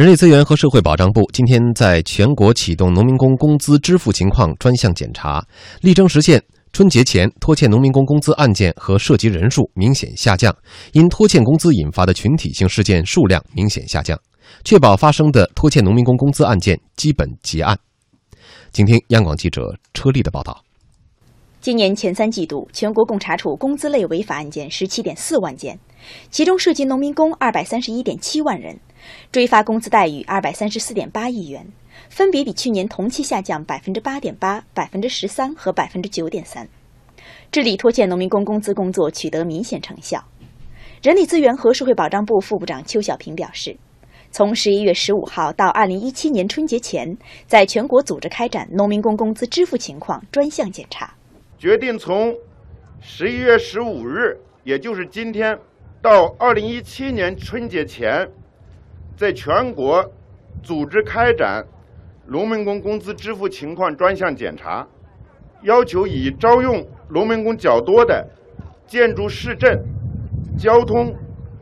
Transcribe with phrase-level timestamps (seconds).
[0.00, 5.46] 人力资源和社会保障部今天在全国启动农民工工资支付情况专项检查，
[5.82, 6.42] 力争实现
[6.72, 10.56] 春节前拖欠农民工工资案件和涉及人数明显下降，
[10.92, 14.18] 因拖欠工资引发的群体性事件数量明显下降，
[14.64, 17.78] 确保发生的拖欠农民工工资案件基本结案。
[18.72, 20.64] 请听央广记者车丽的报道。
[21.60, 25.78] 今年前三季度，全国共查处工资类违法案件十七点四万件，
[26.30, 28.80] 其中涉及农民工二百三十一点七万人。
[29.32, 31.66] 追发工资待遇二百三十四点八亿元，
[32.08, 36.68] 分别比去年同期下降百分之八点八、百分之十三和百分之九点三。
[37.52, 40.24] 治理拖欠农民工工资工作取得明显成效。
[41.02, 43.76] 人力资源和社会保障部副部长邱小平表示，
[44.30, 51.14] 从十一月十五号到二零一七年春节前，在全国组织开展农民工工资支付情况专项检查，
[51.58, 52.34] 决定从
[53.00, 55.58] 十一月十五日，也就是今天，
[56.02, 58.28] 到二零一七年春节前。
[59.20, 60.02] 在全国
[60.62, 61.62] 组织开展
[62.26, 64.88] 农民工工资支付情况专项检查，
[65.60, 68.26] 要求以招用农民工较多的
[68.86, 69.78] 建筑市政、
[70.56, 71.14] 交通、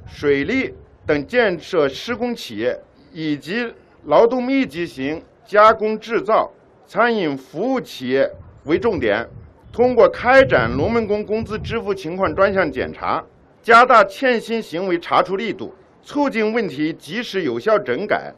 [0.07, 0.73] 水利
[1.05, 2.81] 等建设施工企业，
[3.13, 3.75] 以及
[4.05, 6.49] 劳动密集型加工制造、
[6.87, 8.31] 餐饮服务企业
[8.67, 9.29] 为重点，
[9.73, 13.25] 通过开展农民工工资支付情况专项检查，
[13.61, 15.75] 加大欠薪行为查处力度。
[16.09, 18.33] 促进问题及时有效整改。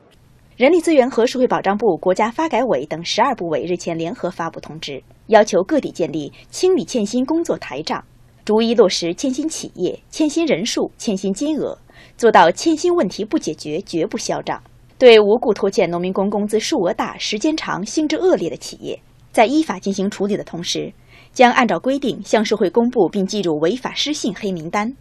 [0.56, 8.04] 人力资源和社会保障部、国家发改委等十二部委日前联合发布通知，要求各地建立清理欠薪工作台账，
[8.44, 11.78] 逐一落实欠薪企业、欠薪人数、欠薪金额，
[12.16, 14.60] 做到欠薪问题不解决绝不销账。
[14.98, 20.92] 对无故拖欠农民工工资数额大、时间长、性质恶劣的企业，在依法进行处理的同时，
[21.32, 24.92] 将按照规定向社会公布并记入违法失信黑名单。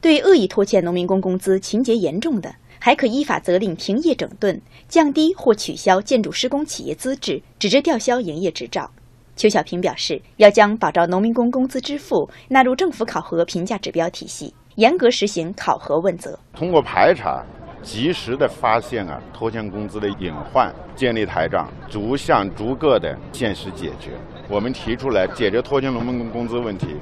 [0.00, 8.90] 对恶意拖欠农民工工资、情节严重的，还可依法责令停业整顿、降低或取消建筑施工企业资质，直至吊销营业执照。
[9.36, 16.38] 邱小平表示，要将保障农民工工资支付纳入政府考核评价指标体系，严格实行考核问责。
[16.52, 17.42] 通过排查，
[17.82, 24.10] 及时的发现啊拖欠工资的隐患，建立台账，逐项逐个的现实解决。
[24.48, 26.96] 我们提出来解决拖欠农民工工资问题。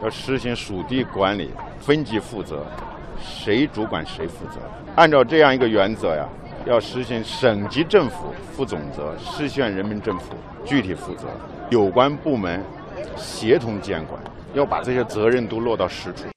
[0.00, 2.64] 要实行属地管理，分级负责，
[3.20, 4.60] 谁主管谁负责。
[4.94, 6.24] 按照这样一个原则呀，
[6.64, 11.26] 要实行省级政府负总责，市县人民政府具体负责，
[11.70, 12.62] 有关部门
[13.16, 14.22] 协同监管，
[14.54, 16.28] 要把这些责任都落到实处。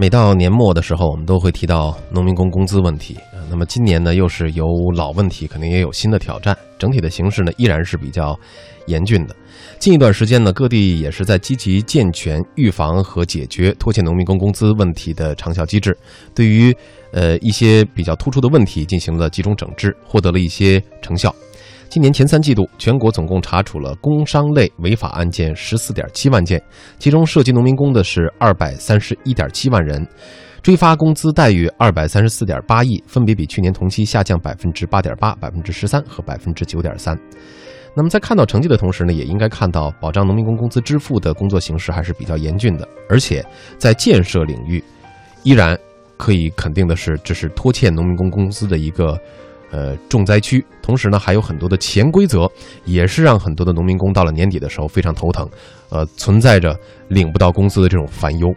[0.00, 3.18] 每到年末的时候，我们都会提到农民工工资问题。
[3.50, 4.64] 那么今年呢，又是有
[4.96, 6.56] 老问题，肯定也有新的挑战。
[6.78, 8.34] 整体的形势呢，依然是比较
[8.86, 9.36] 严峻的。
[9.78, 15.94] 近一段时间呢，各地也是在积极健全预防和解决拖欠农民工工资问题的长效机制，
[16.34, 16.74] 对于
[17.12, 21.30] 呃一些比较突出的问题进行了集中整治，获得了一些成效。
[21.90, 26.62] 今年前三季度，全国总共查处了工伤类违法案件十四点七万件，
[27.00, 30.06] 其中涉及农民工的是二百三十一点七万人。
[30.62, 37.18] 追发工资待遇二百三十四点八亿，分别比去年同期下降百分之八点八、百分之十三和百分之九点三。
[37.96, 43.44] 那么在看到成绩的同时呢，也应该看到保障农民工工资支付的工作形势还是比较严峻的，而且
[43.78, 44.80] 在建设领域，
[45.42, 45.76] 依然
[46.16, 49.18] 可以肯定的是，这是拖欠农民工工资的一个
[49.70, 50.64] 呃重灾区。
[50.82, 52.50] 同时呢，还有很多的潜规则，
[52.84, 55.48] 也是让很多的农民工到了年底的时候非常头疼，
[55.90, 58.52] 呃，存在着领不到工资的这种烦忧。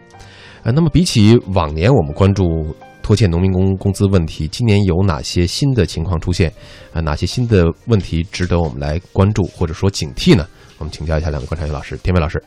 [0.64, 6.52] 呃，那么比起往年，我们关注拖欠农民工工资问题，今年有哪些新的情况出现？
[6.92, 10.46] 啊，哪些新的问题值得我们来关注或者说警惕呢？
[10.78, 12.42] 我们请教一下两位观察员老师，田伟老师。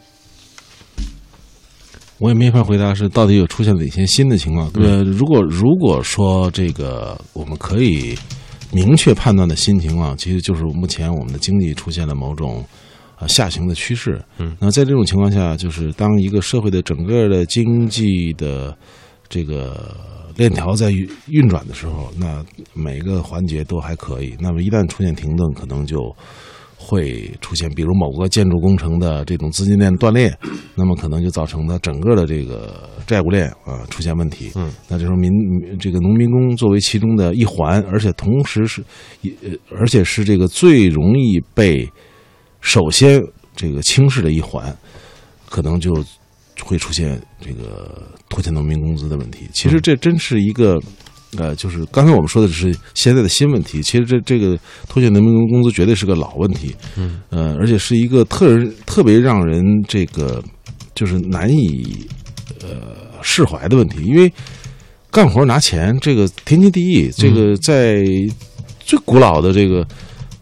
[2.20, 4.68] 我也没法回答是到底有出现哪些新的情况。
[4.74, 8.18] 呃，如果如果说这个我们可以
[8.72, 12.66] 明确判断的新情况，其实就是目前我们的经济出现了某种。
[13.20, 14.24] 啊，下行的趋势。
[14.38, 18.78] 嗯，那在这种情况下，就是当一个社会的整个的经济的
[19.28, 19.98] 这个
[20.36, 24.36] 链条在运转的时候，那每个环节都还可以。
[24.40, 26.16] 那么一旦出现停顿，可能就
[26.78, 30.34] 会出现，比如某个建筑工程的这种资金链断裂，
[30.76, 34.52] 那么可能就造成了整个的这个债务链啊出现问题。
[34.56, 35.32] 嗯，那就说民
[35.80, 38.84] 这个农民工作为其中的一环，而且同时是，
[39.22, 39.34] 也
[39.72, 41.90] 而且是这个最容易被。
[42.60, 43.22] 首先，
[43.56, 44.76] 这个轻视的一环，
[45.48, 45.94] 可能就
[46.64, 49.48] 会出现这个拖欠农民工资的问题。
[49.54, 50.82] 其实这真是一个，
[51.38, 53.82] 呃，就是刚才我们说的只是现在的新问题。
[53.82, 54.58] 其实这这个
[54.88, 60.44] 拖欠农民工工资绝对是个老问题，嗯，呃，而且是一个特特别让人这个
[60.96, 62.08] 就是难以
[62.62, 62.78] 呃
[63.22, 64.32] 释怀的问题，因为。
[65.10, 68.04] 干活拿钱，这个天经地义，这个在
[68.82, 69.88] 最古老的这个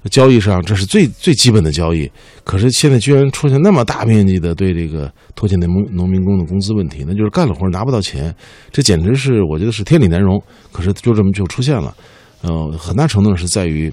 [0.09, 2.09] 交易上，这是最最基本的交易。
[2.43, 8.33] 可是现在居然出现那么大面积的对这个拖欠农农民工的工资问题，那就是干了活拿不到钱，
[8.71, 10.39] 这简直是我觉得是天理难容。
[10.71, 11.95] 可是就这么就出现了，
[12.41, 13.91] 呃，很大程度上是在于，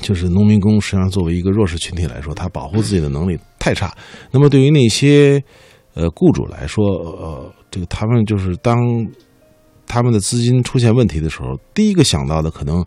[0.00, 3.94] 就是农民工实际上作为一个弱势群体来说，他保护自己的能力太差。
[4.30, 5.42] 那么对于那些
[5.92, 8.78] 呃雇主来说，呃，这个他们就是当
[9.86, 12.82] 他们的资金出现问题的时候，第一个想到的可能。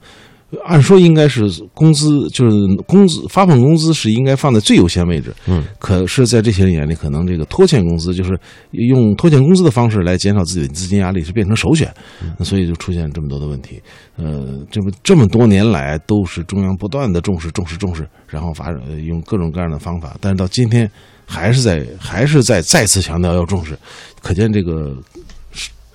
[0.64, 1.44] 按说应该是
[1.74, 2.56] 工资，就是
[2.88, 5.34] 工资发放工资是应该放在最优先位置。
[5.48, 8.40] 嗯，可是，在这些人眼里，可能这个拖欠工资，就是
[8.72, 11.94] 用拖欠工资的方式来减少自己的资金压力，是变成首选。
[12.22, 13.82] 嗯所以就出现这么多的问题。
[14.18, 18.72] 呃，这么这么多年来都是中央不断的重视、重视、重视，然后发
[19.04, 20.90] 用各种各样的方法，但是到今天
[21.26, 23.78] 还是在还是在再次强调要重视，
[24.22, 24.96] 可见这个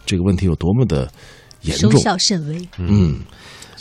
[0.04, 1.08] 这个问题有多么的
[1.62, 2.68] 严重，收效甚微。
[2.78, 3.20] 嗯。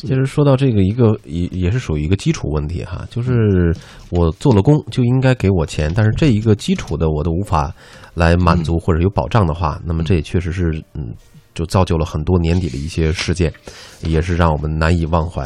[0.07, 3.75] 其实说到这个，一个也也是属于一个基础问题哈，就是
[4.10, 7.74] 我做了工就应该给我钱，但是这一个基础的我都无法
[8.13, 11.13] 来满足或者有保障的话，那么这也确实是嗯，
[11.60, 13.52] 就造就了很多年底的一些事件，
[14.04, 15.44] 也是让我们难以忘怀。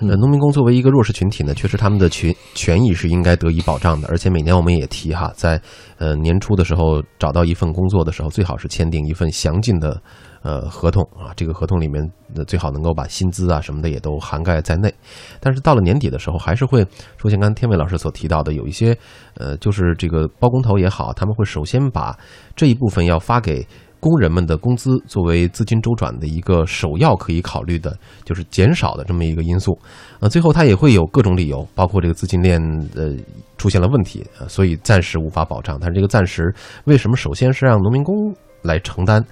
[0.00, 5.60] 呃，农民工作为一个弱势群体呢，确实他们的权权益是应该得以保障的，而且每年我们也提哈，在
[5.98, 10.00] 呃年初的时候找到一份工作的时候，最好是签订一份详尽的。
[10.42, 12.00] 呃，合同啊，这个合同里面
[12.46, 14.94] 最好能够把薪资啊什么的也都涵盖在内。
[15.40, 16.86] 但是到了年底的时候，还是会
[17.18, 18.96] 出现刚才天伟老师所提到的，有一些
[19.34, 22.16] 呃，就是这个包工头也好，他们会首先把
[22.54, 23.66] 这一部分要发给
[24.00, 29.78] 工人们的工资作为资金周转的一个首要可以考虑的，就是减少的这么一个因素。
[30.20, 32.60] 呃，最后他也会有各种理由，包括这个资金链
[32.94, 33.14] 呃
[33.56, 35.78] 出现了问题啊，所以暂时无法保障。
[35.80, 36.54] 但是这个暂时
[36.84, 38.14] 为什么首先是让农民工
[38.62, 39.24] 来承担？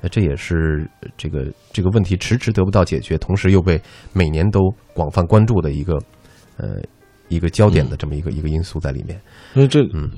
[0.00, 3.82] 呃这也是这个这个问题迟迟得不到解决，同时又被
[4.12, 4.60] 每年都
[4.94, 5.98] 广泛关注的一个
[6.56, 6.76] 呃
[7.28, 9.20] 一个焦点的这么一个一个因素在里面。
[9.54, 10.08] 所以这嗯，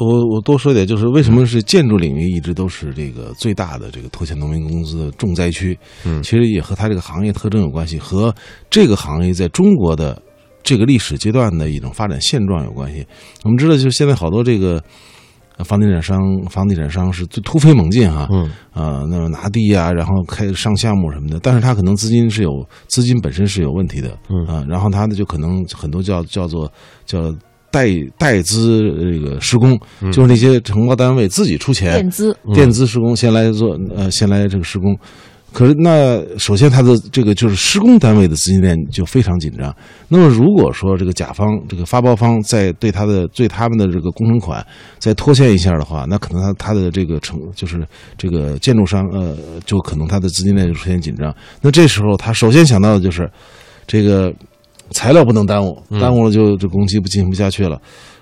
[0.00, 5.78] 我我多说一点，就是为什么是建筑领域一直都是这个最大的这个拖欠农民工资的重灾区？
[6.04, 8.34] 嗯，其实也和它这个行业特征有关系，和
[8.70, 10.20] 这个行业在中国的
[10.62, 13.06] 这个历史阶段的一种发展现状有关系。
[13.44, 14.82] 我们知道，就是现在好多这个。
[15.64, 26.72] 房地产商，房地产商是最突飞猛进哈，嗯，啊，那么拿地啊，然后开上项目什么的，但是他可能资金是有资金本身是有问题的，嗯啊，然后他呢就可能很多叫叫做
[27.04, 27.34] 叫
[27.70, 29.78] 代代资这个施工，
[30.12, 34.96] 就是那些承包单位自己出钱垫资，垫资施工，先来做呃，先来这个施工。
[35.50, 39.74] 可是，那首先他的这个就是施工单位的资金链就非常紧张。
[40.06, 44.64] 那么，如果说这个甲方、这个发包方在对他的对他们的这个工程款
[44.98, 47.82] 再拖欠一下的话，那可能他他的这个成就是
[48.18, 49.34] 这个建筑商呃，
[49.64, 51.34] 就可能他的资金链就出现紧张。
[51.62, 53.28] 那这时候他首先想到的就是
[53.86, 54.30] 这个
[54.98, 57.80] 材料不能耽误，耽误了就这工期不进行不下去了。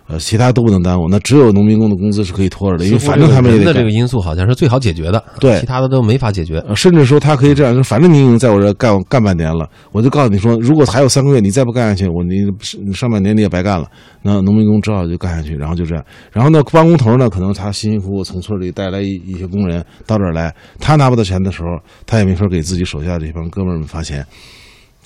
[0.08, 6.62] 呃，其他都不能耽误，那只有农民工的工资是可以拖着的，因为反正他们也的这个因素好像是最好解决的，对，其他的都没法解决。
[6.76, 13.88] 甚至说他可以这样，反正你已经在我这干干半年了，我就告诉你说，如果还有三个月你再不干下去，我你上半年你也白干了。
[14.22, 16.04] 那农民工只好就干下去，然后就这样。
[16.30, 21.68] 然后呢，包工头呢，可能他辛辛苦苦从村里带来一一些工人到这儿来，他拿不到钱的时候，
[22.06, 24.24] 他也没法给自己手下这帮哥们儿们发钱。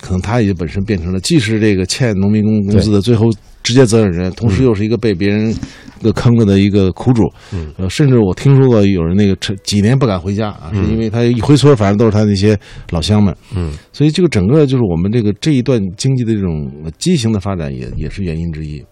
[0.00, 3.26] 可能他也本身变成了既是这个欠农民工工资的最后
[3.62, 5.54] 直接责任人，同时又是一个被别人
[6.02, 7.22] 个坑了的一个苦主。
[7.52, 12.58] 嗯，呃，甚至我听说过有人那个几年不敢回家啊，是因为他一回村，反正都是他那些
[12.90, 13.34] 老乡们。
[13.54, 18.82] 嗯，所以这个整个就是我们这个这一段经济的这种畸形的发展，也也是原因之一。